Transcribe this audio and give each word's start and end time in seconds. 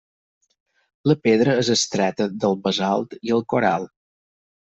La 1.09 1.15
pedra 1.25 1.53
és 1.63 1.69
extreta 1.75 2.27
del 2.45 2.57
basalt 2.69 3.15
i 3.29 3.35
el 3.39 3.47
coral. 3.55 3.87